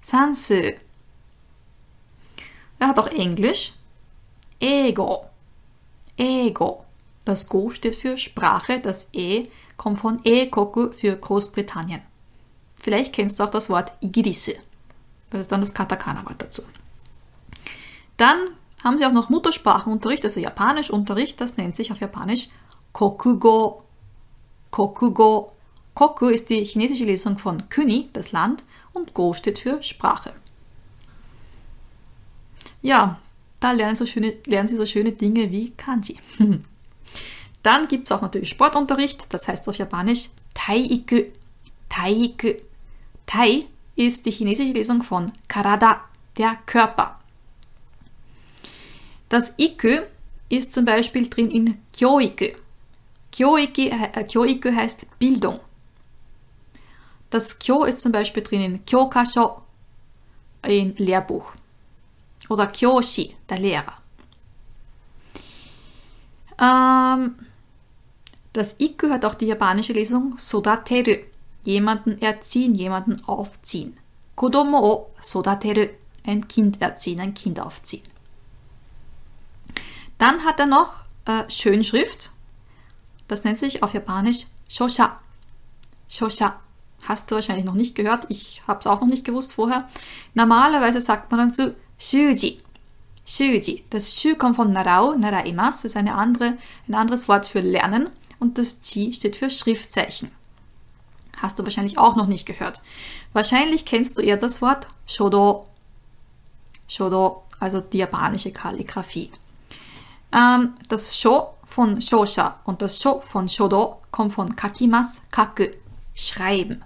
[0.01, 0.73] Sansu.
[2.77, 3.73] Er hat auch Englisch.
[4.59, 5.25] Ego.
[6.15, 6.86] Ego.
[7.27, 12.01] Das Go steht für Sprache, das E kommt von E-Koku für Großbritannien.
[12.81, 14.55] Vielleicht kennst du auch das Wort Igirisse.
[15.29, 16.61] Das ist dann das Katakana-Wort dazu.
[18.15, 18.37] Dann
[18.81, 21.41] haben sie auch noch Muttersprachenunterricht, also Japanischunterricht.
[21.41, 22.47] Das nennt sich auf Japanisch
[22.93, 23.83] Kokugo.
[24.71, 25.51] Kokugo.
[25.95, 28.63] Koku ist die chinesische Lesung von Kuni, das Land,
[28.93, 30.31] und Go steht für Sprache.
[32.81, 33.19] Ja,
[33.59, 36.21] da lernen, so schöne, lernen sie so schöne Dinge wie Kanji.
[37.67, 41.23] Dann gibt es auch natürlich Sportunterricht, das heißt auf Japanisch Taiiku.
[41.89, 42.53] Taiiku.
[43.25, 43.65] Tai
[43.97, 45.99] ist die chinesische Lesung von Karada,
[46.37, 47.19] der Körper.
[49.27, 50.03] Das Iku
[50.47, 52.55] ist zum Beispiel drin in Kyoiku.
[53.33, 55.59] Kyoiku, äh, Kyoiku heißt Bildung.
[57.29, 59.61] Das Kyo ist zum Beispiel drin in Kyokasho,
[60.65, 61.51] in Lehrbuch.
[62.47, 63.97] Oder Kyoshi, der Lehrer.
[66.61, 67.35] Ähm,
[68.57, 71.17] das Iku hat auch die japanische Lesung Sodateru
[71.63, 73.97] jemanden erziehen, jemanden aufziehen.
[74.35, 75.87] Kodomo o sodateru,
[76.25, 78.03] ein Kind erziehen, ein Kind aufziehen.
[80.17, 82.31] Dann hat er noch äh, Schönschrift.
[83.27, 85.19] Das nennt sich auf Japanisch Shosha.
[86.09, 86.59] Shosha.
[87.03, 88.25] Hast du wahrscheinlich noch nicht gehört.
[88.29, 89.87] Ich habe es auch noch nicht gewusst vorher.
[90.33, 92.61] Normalerweise sagt man dann so Shuji.
[93.25, 93.83] Shuji.
[93.89, 95.83] Das Shu kommt von Narau, Naraimas.
[95.83, 98.09] Das ist eine andere, ein anderes Wort für Lernen.
[98.39, 100.31] Und das Ji steht für Schriftzeichen.
[101.41, 102.81] Hast du wahrscheinlich auch noch nicht gehört.
[103.33, 105.67] Wahrscheinlich kennst du eher das Wort Shodo.
[106.87, 109.31] Shodo, also die japanische Kalligraphie.
[110.31, 115.67] Ähm, das Sho von Shosha und das Sho von Shodo kommt von Kakimas, Kaku,
[116.15, 116.83] schreiben.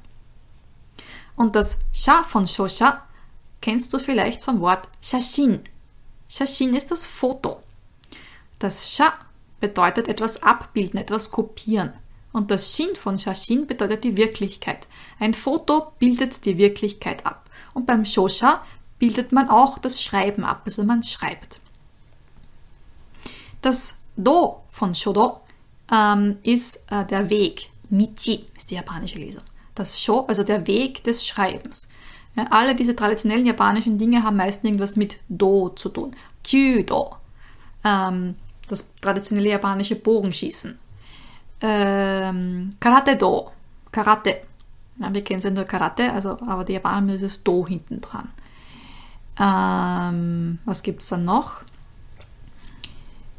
[1.36, 3.04] Und das Sha von Shosha
[3.62, 5.62] kennst du vielleicht vom Wort Shashin.
[6.28, 7.62] Shashin ist das Foto.
[8.60, 9.14] Das Sha
[9.62, 11.94] bedeutet etwas abbilden, etwas kopieren.
[12.34, 14.88] Und das Shin von Shashin bedeutet die Wirklichkeit.
[15.20, 17.50] Ein Foto bildet die Wirklichkeit ab.
[17.74, 18.62] Und beim Shosha
[19.00, 21.60] bildet man auch das Schreiben ab, also man schreibt.
[23.62, 25.42] Das Do von Shodo
[25.92, 27.70] ähm, ist äh, der Weg.
[27.90, 29.44] Michi ist die japanische Lesung.
[29.76, 31.90] Das Sho, also der Weg des Schreibens.
[32.36, 36.16] Ja, alle diese traditionellen japanischen Dinge haben meistens irgendwas mit Do zu tun.
[36.44, 37.16] Kyudo,
[37.84, 38.36] ähm,
[38.72, 40.78] das traditionelle japanische Bogenschießen
[41.62, 43.52] ähm, Karate-Do.
[43.92, 44.42] Karate.
[44.98, 48.02] Ja, wir kennen es ja nur Karate, also, aber die Japaner haben dieses Do hinten
[48.02, 48.30] dran.
[49.40, 51.62] Ähm, was gibt es dann noch?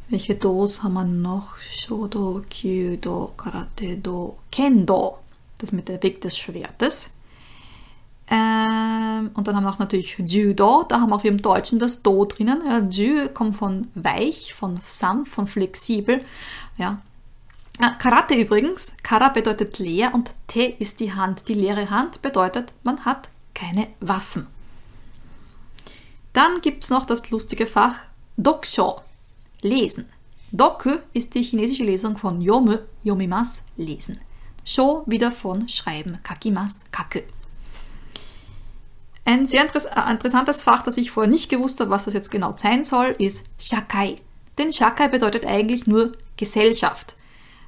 [0.09, 1.59] Welche Dos haben wir noch?
[1.59, 5.19] Shodo, Kyudo, Karate, Do, Kendo.
[5.59, 7.15] Das mit der Weg des Schwertes.
[8.33, 10.85] Ähm, und dann haben wir auch natürlich Judo.
[10.89, 12.63] Da haben wir auch im Deutschen das Do drinnen.
[12.67, 16.21] Ja, Ju kommt von weich, von sanft, von flexibel.
[16.79, 17.03] Ja,
[17.79, 21.49] Ah, Karate übrigens, Kara bedeutet leer und Te ist die Hand.
[21.49, 24.47] Die leere Hand bedeutet, man hat keine Waffen.
[26.33, 27.97] Dann gibt es noch das lustige Fach
[28.37, 29.01] Dokusho,
[29.63, 30.07] lesen.
[30.51, 34.21] Doku ist die chinesische Lesung von Yomu, Yomimas, lesen.
[34.65, 37.21] Sho wieder von schreiben, Kakimas, Kaku.
[39.25, 42.55] Ein sehr äh, interessantes Fach, das ich vorher nicht gewusst habe, was das jetzt genau
[42.57, 44.17] sein soll, ist Shakai.
[44.59, 47.15] Denn Shakai bedeutet eigentlich nur Gesellschaft.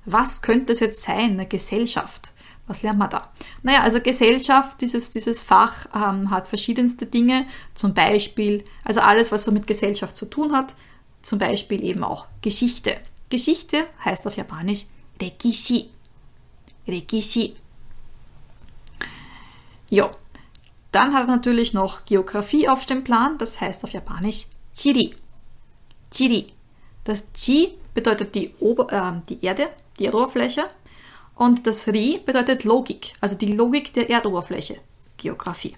[0.04, 1.32] Was könnte es jetzt sein?
[1.32, 2.32] Eine Gesellschaft.
[2.66, 3.30] Was lernt man da?
[3.62, 7.46] Naja, also Gesellschaft, dieses, dieses Fach ähm, hat verschiedenste Dinge.
[7.74, 10.74] Zum Beispiel, also alles, was so mit Gesellschaft zu tun hat.
[11.22, 12.96] Zum Beispiel eben auch Geschichte.
[13.30, 14.86] Geschichte heißt auf Japanisch
[15.20, 15.90] Rekishi.
[16.86, 17.54] Rekishi.
[19.90, 20.10] Jo.
[20.94, 25.16] Dann hat er natürlich noch Geografie auf dem Plan, das heißt auf Japanisch Chiri.
[26.08, 26.52] Chiri.
[27.02, 30.62] Das Chi bedeutet die, Ober äh, die Erde, die Erdoberfläche.
[31.34, 34.76] Und das Ri bedeutet Logik, also die Logik der Erdoberfläche.
[35.16, 35.76] Geografie.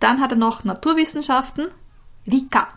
[0.00, 1.68] Dann hat er noch Naturwissenschaften,
[2.26, 2.68] Rika.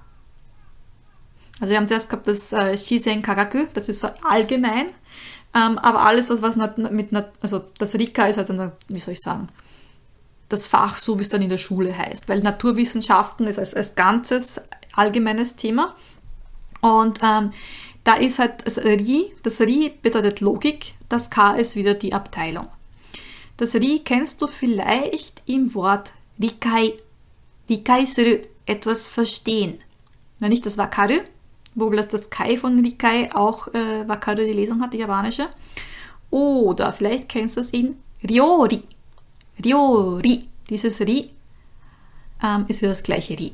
[1.61, 4.87] Also wir haben zuerst gehabt das äh, Shisen Kagaku, das ist so allgemein.
[5.55, 9.21] Ähm, aber alles, was, was mit, also das Rika ist halt dann, wie soll ich
[9.21, 9.47] sagen,
[10.51, 12.29] das Fach, so wie es dann in der Schule heißt.
[12.29, 14.61] Weil Naturwissenschaften ist als, als ganzes
[14.93, 15.95] allgemeines Thema.
[16.81, 17.51] Und ähm,
[18.03, 22.67] da ist halt das Ri, das Ri bedeutet Logik, das K ist wieder die Abteilung.
[23.57, 26.93] Das Ri kennst du vielleicht im Wort Rikai.
[27.69, 29.79] Rikai suru, etwas verstehen.
[30.39, 31.19] Na, nicht das Wakaru,
[31.75, 35.47] wo das, Kai von Rikai auch äh, Wakaru die Lesung hat, die japanische.
[36.31, 38.83] Oder vielleicht kennst du es in Ryori.
[39.63, 40.47] Ryori.
[40.69, 41.31] Dieses Ri
[42.43, 43.51] ähm, ist wieder das gleiche Ri,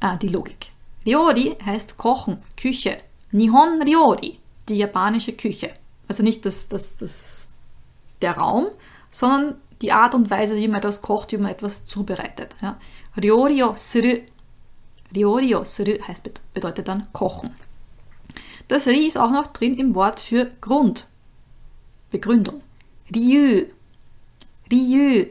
[0.00, 0.70] äh, die Logik.
[1.06, 2.98] Ryori heißt Kochen, Küche.
[3.32, 5.72] Nihon Ryori, die japanische Küche.
[6.06, 7.50] Also nicht das, das, das,
[8.20, 8.66] der Raum,
[9.10, 12.56] sondern die Art und Weise, wie man etwas kocht, wie man etwas zubereitet.
[12.60, 12.78] Ja.
[13.20, 14.18] Ryorio suru.
[15.14, 17.54] Ryorio suru heißt, bedeutet dann kochen.
[18.68, 21.08] Das Ri ist auch noch drin im Wort für Grund.
[22.10, 22.60] Begründung.
[23.14, 23.66] Ryu.
[24.72, 25.26] Ryu.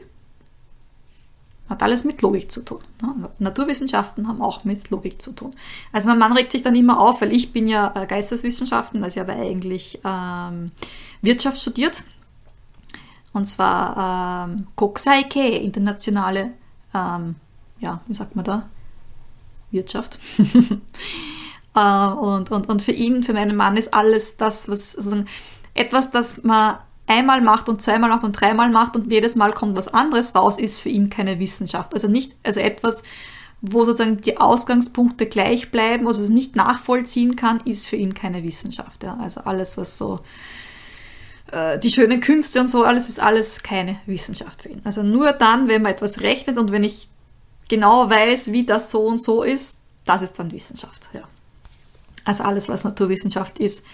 [1.68, 2.80] Hat alles mit Logik zu tun.
[3.00, 3.30] Ne?
[3.38, 5.54] Naturwissenschaften haben auch mit Logik zu tun.
[5.90, 9.20] Also mein Mann regt sich dann immer auf, weil ich bin ja äh, Geisteswissenschaften, also
[9.20, 10.70] ich habe eigentlich ähm,
[11.22, 12.02] Wirtschaft studiert.
[13.32, 16.50] Und zwar ähm, Kokusai-Ke, internationale,
[16.94, 17.36] ähm,
[17.80, 18.68] ja, wie sagt man da?
[19.70, 20.18] Wirtschaft.
[21.74, 25.24] äh, und, und, und für ihn, für meinen Mann ist alles das, was, also
[25.74, 26.76] etwas, das man
[27.12, 30.58] einmal macht und zweimal macht und dreimal macht und jedes Mal kommt was anderes raus,
[30.58, 31.94] ist für ihn keine Wissenschaft.
[31.94, 33.02] Also nicht, also etwas,
[33.60, 39.04] wo sozusagen die Ausgangspunkte gleich bleiben, also nicht nachvollziehen kann, ist für ihn keine Wissenschaft.
[39.04, 39.18] Ja.
[39.20, 40.20] Also alles, was so
[41.52, 44.80] äh, die schönen Künste und so, alles ist alles keine Wissenschaft für ihn.
[44.84, 47.08] Also nur dann, wenn man etwas rechnet und wenn ich
[47.68, 51.08] genau weiß, wie das so und so ist, das ist dann Wissenschaft.
[51.12, 51.22] Ja.
[52.24, 53.84] Also alles, was Naturwissenschaft ist,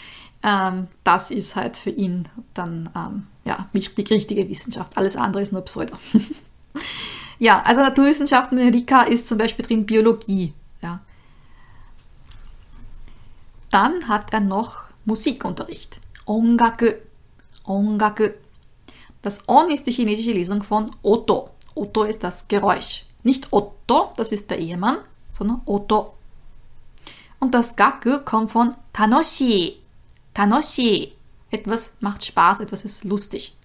[0.43, 4.97] ähm, das ist halt für ihn dann ähm, ja, die richtige Wissenschaft.
[4.97, 5.97] Alles andere ist nur Pseudo.
[7.39, 10.53] ja, also Naturwissenschaften in Rika ist zum Beispiel drin Biologie.
[10.81, 11.01] Ja.
[13.71, 15.99] Dann hat er noch Musikunterricht.
[16.27, 16.93] Ongaku.
[17.65, 18.31] Ongaku.
[19.23, 21.51] Das On ist die chinesische Lesung von Oto.
[21.75, 23.05] Oto ist das Geräusch.
[23.25, 24.99] Nicht Otto, das ist der Ehemann,
[25.31, 26.15] sondern Oto.
[27.41, 29.77] Und das Gaku kommt von Tanoshi.
[30.39, 31.15] Tanoshi.
[31.51, 33.57] Etwas macht Spaß, etwas ist lustig.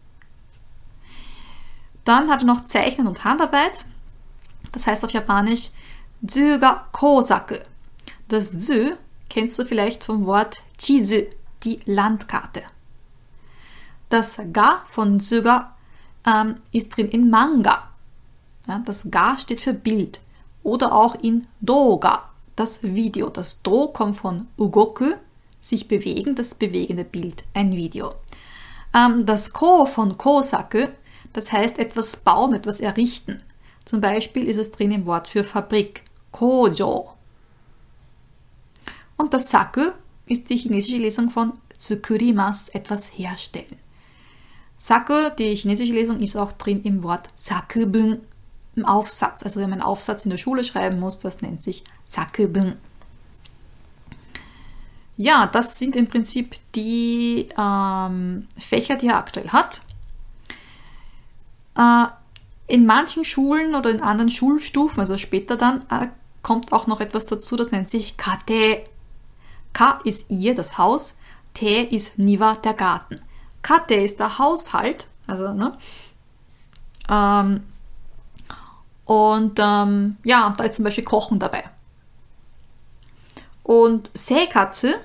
[2.04, 3.86] Dann hat er noch Zeichnen und Handarbeit.
[4.72, 5.70] Das heißt auf Japanisch
[6.26, 7.58] Zuga Kosaku.
[8.28, 8.98] Das Zu
[9.30, 11.28] kennst du vielleicht vom Wort Chizu,
[11.64, 12.64] die Landkarte.
[14.10, 15.76] Das Ga von Zuga
[16.26, 17.90] ähm, ist drin in Manga.
[18.68, 20.22] Ja, das Ga steht für Bild.
[20.64, 23.30] Oder auch in Doga, das Video.
[23.30, 25.14] Das Do kommt von Ugoku,
[25.64, 28.14] sich bewegen, das bewegende Bild, ein Video.
[28.94, 30.88] Ähm, das Ko von Kosaku,
[31.32, 33.42] das heißt etwas bauen, etwas errichten.
[33.86, 37.14] Zum Beispiel ist es drin im Wort für Fabrik, Kojo.
[39.18, 39.92] Und das Saku
[40.26, 43.78] ist die chinesische Lesung von Tsukurimas, etwas herstellen.
[44.76, 48.20] Saku, die chinesische Lesung, ist auch drin im Wort Sakubun,
[48.76, 49.44] im Aufsatz.
[49.44, 52.78] Also wenn man einen Aufsatz in der Schule schreiben muss, das nennt sich Sakubun.
[55.18, 59.82] Ja, das sind im Prinzip die ähm, Fächer, die er aktuell hat.
[61.78, 62.06] Äh,
[62.68, 66.08] in manchen Schulen oder in anderen Schulstufen, also später dann, äh,
[66.42, 68.84] kommt auch noch etwas dazu, das nennt sich Kate.
[69.74, 71.18] Ka ist ihr, das Haus,
[71.54, 73.22] Te ist Niva, der Garten.
[73.62, 75.78] Kate ist der Haushalt, also, ne?
[77.10, 77.64] Ähm,
[79.06, 81.64] und ähm, ja, da ist zum Beispiel Kochen dabei.
[83.64, 84.96] Und Seekatze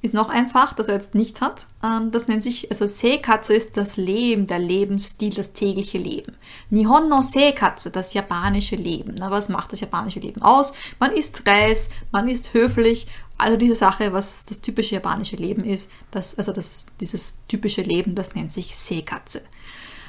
[0.00, 1.66] ist noch ein Fach, das er jetzt nicht hat.
[1.82, 6.36] Ähm, das nennt sich, also Seekatze ist das Leben, der Lebensstil, das tägliche Leben.
[6.70, 9.16] Nihon no Seekatze, das japanische Leben.
[9.18, 10.72] Na, was macht das japanische Leben aus?
[11.00, 15.90] Man isst Reis, man ist höflich, also diese Sache, was das typische japanische Leben ist,
[16.10, 19.42] das, also das, dieses typische Leben, das nennt sich Seekatze.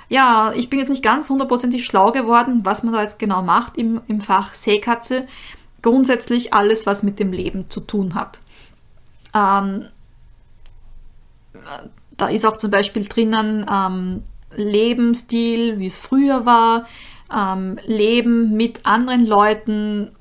[0.08, 3.78] Ja, ich bin jetzt nicht ganz hundertprozentig schlau geworden, was man da jetzt genau macht
[3.78, 5.28] im, im Fach Seekatze
[5.82, 8.40] grundsätzlich alles, was mit dem Leben zu tun hat.
[9.36, 9.86] Ähm,
[12.18, 14.24] da ist auch zum Beispiel drinnen ähm,
[14.56, 16.88] Lebensstil, wie es früher war,
[17.36, 20.12] ähm, Leben mit anderen Leuten.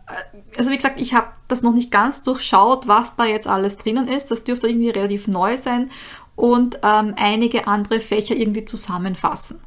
[0.57, 4.09] Also wie gesagt, ich habe das noch nicht ganz durchschaut, was da jetzt alles drinnen
[4.09, 4.31] ist.
[4.31, 5.91] Das dürfte irgendwie relativ neu sein
[6.37, 9.61] und ähm, einige andere Fächer irgendwie zusammenfassen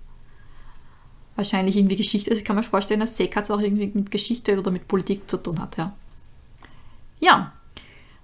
[1.36, 2.32] wahrscheinlich irgendwie Geschichte.
[2.32, 4.88] Also ich kann mir vorstellen, dass Sek hat es auch irgendwie mit Geschichte oder mit
[4.88, 5.94] Politik zu tun hat, ja.
[7.20, 7.54] Ja.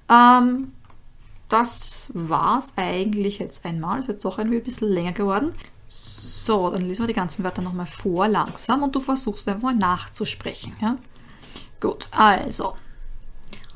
[0.10, 0.74] Ähm,
[1.50, 4.00] das war's eigentlich jetzt einmal.
[4.00, 5.54] Es wird doch ein bisschen länger geworden.
[5.86, 9.76] So, dann lesen wir die ganzen Wörter nochmal vor, langsam, und du versuchst einfach mal
[9.76, 10.98] nachzusprechen, ja.
[11.80, 12.76] Gut, also.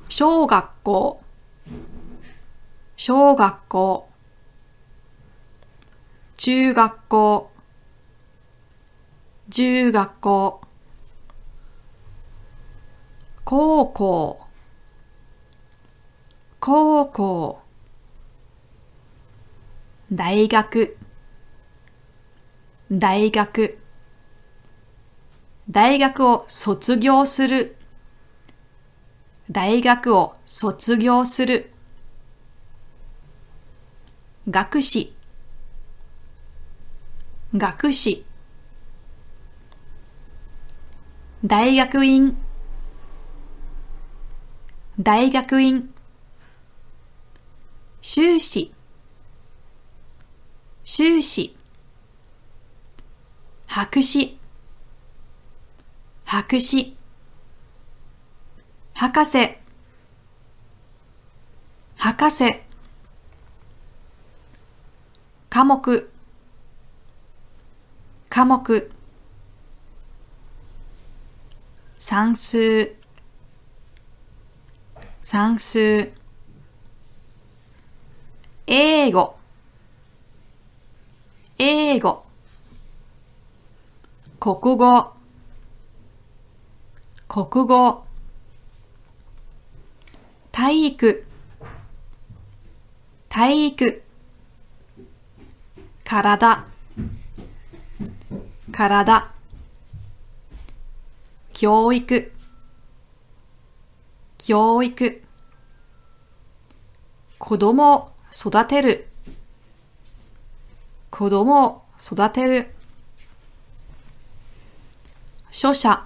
[0.09, 1.21] Shogakko.
[2.97, 4.07] Shogakko.
[6.37, 7.50] Chugakko.
[9.51, 10.61] 中学校。
[13.43, 14.39] 高校。
[16.61, 17.61] 高校。
[20.09, 20.95] 大学。
[22.89, 23.77] 大学。
[25.69, 27.75] 大学を卒業する。
[29.49, 31.73] 大学を卒業する。
[34.49, 35.13] 学士。
[37.53, 38.30] 学士。
[41.43, 42.35] 大学院。
[45.01, 45.89] 大学院。
[47.99, 48.71] 修士。
[50.83, 51.55] 修士。
[53.65, 54.37] 博士。
[56.25, 56.93] 博士。
[58.93, 59.57] 博士。
[61.97, 62.61] 博士。
[65.49, 65.81] 科目。
[68.29, 69.00] 科目。
[72.03, 72.95] 算数。
[75.21, 76.11] 算数。
[78.65, 79.35] 英語。
[81.59, 82.23] 英語。
[84.39, 85.13] 国語。
[87.27, 88.03] 国語。
[90.51, 91.23] 体育。
[93.29, 94.01] 体育。
[96.03, 96.33] 体
[98.71, 99.40] 体
[101.61, 102.31] 教育。
[104.39, 105.21] 教育。
[107.37, 109.07] 子供を育てる。
[111.11, 112.73] 子供を育てる。
[115.51, 116.03] 書写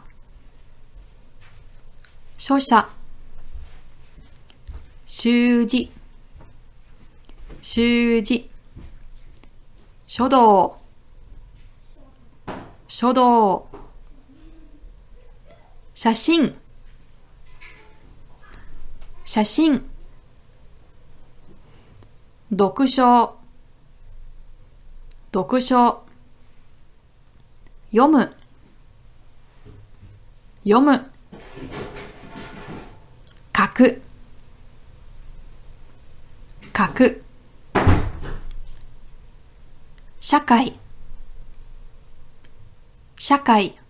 [2.38, 2.89] 書写
[5.06, 5.89] 習字。
[7.62, 8.50] 習字。
[10.06, 10.78] 書道
[12.89, 13.75] 書道
[15.96, 16.54] 写真。
[19.24, 19.82] 写真。
[22.52, 23.38] 読書。
[25.32, 26.04] 読書。
[27.92, 28.36] 読む。
[30.66, 31.10] 読む。
[33.56, 34.02] 書く。
[36.76, 37.24] 書く。
[40.20, 40.78] 社会。
[43.16, 43.85] 社会。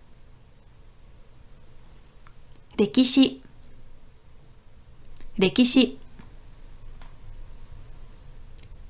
[2.76, 3.40] 歴史。
[5.38, 5.96] 歴史。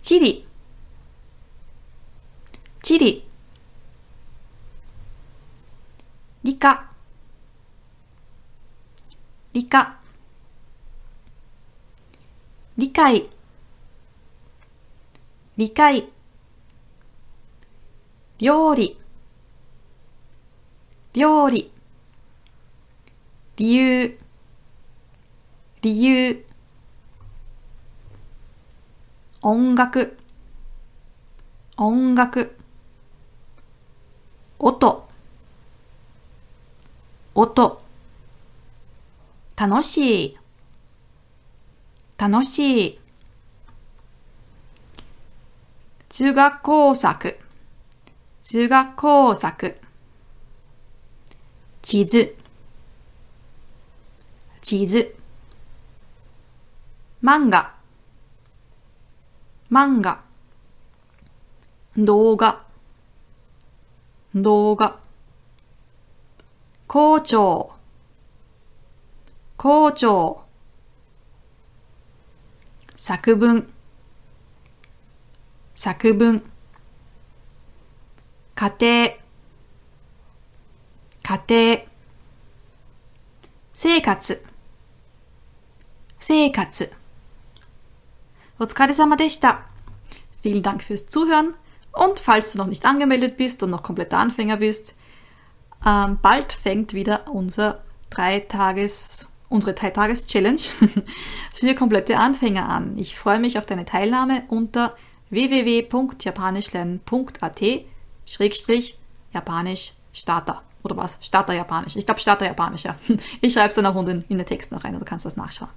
[0.02, 0.44] 地理。
[2.82, 3.24] 地理。
[6.42, 6.76] 理科。
[9.52, 9.96] 理科。
[12.74, 13.28] 理解
[15.54, 16.08] 理解
[18.38, 18.98] 料理。
[21.12, 21.75] 料理。
[23.56, 24.18] 理由
[25.80, 26.44] 理由
[29.40, 30.18] 音楽
[31.76, 32.54] 音楽
[34.58, 35.06] 音
[37.32, 37.80] 音。
[39.56, 40.38] 楽しい。
[42.18, 43.00] 楽しい。
[46.10, 47.38] 中学工作。
[48.42, 49.76] 中学工作。
[51.80, 52.36] 地図。
[54.68, 55.14] 地図
[57.22, 57.76] 漫画
[59.70, 60.24] 漫画
[61.94, 62.66] 動画。
[64.34, 64.98] 動画。
[66.88, 67.76] 校長。
[69.56, 70.44] 校長。
[72.96, 73.72] 作文。
[75.76, 76.42] 作文。
[78.56, 79.16] 家庭。
[81.22, 81.86] 家庭。
[83.72, 84.45] 生活。
[86.25, 86.91] 生活
[88.59, 89.65] お疲れ様でした。
[90.43, 91.55] Vielen Dank fürs Zuhören
[91.93, 94.95] Und falls du noch nicht angemeldet bist und noch kompletter Anfänger bist,
[95.85, 100.61] ähm, bald fängt wieder unser drei Tages, unsere 3-Tages-Challenge
[101.53, 102.97] für komplette Anfänger an.
[102.97, 104.95] Ich freue mich auf deine Teilnahme unter
[105.29, 107.61] www.japanischlernen.at
[108.25, 108.97] Schrägstrich
[109.33, 110.61] Japanisch Starter.
[110.83, 111.17] Oder was?
[111.21, 111.95] Starter Japanisch.
[111.95, 112.95] Ich glaube Starter Japanisch, ja.
[113.41, 115.69] Ich schreibe es dann auch unten in den Text noch rein, du kannst das nachschauen.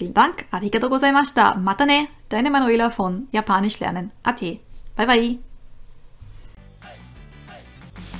[0.00, 0.46] Vielen Dank.
[0.50, 1.56] Arigato gozaimashita.
[1.56, 2.08] Mata ne.
[2.30, 4.12] Deine Manuela von Japanisch lernen.
[4.22, 4.40] AT.
[4.96, 5.38] Bye bye.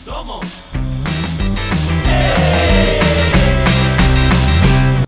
[0.05, 0.41] Domo.